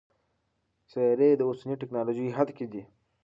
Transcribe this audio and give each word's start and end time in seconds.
سیارې 0.91 1.29
د 1.37 1.41
اوسني 1.49 1.75
ټکنالوژۍ 1.81 2.27
حد 2.37 2.49
کې 2.57 2.65
دي. 2.71 2.83